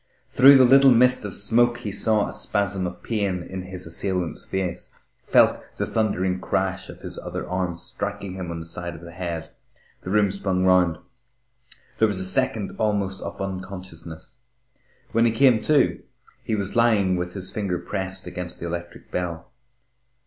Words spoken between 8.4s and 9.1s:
on the side of